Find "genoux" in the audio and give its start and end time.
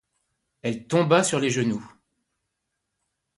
1.51-1.87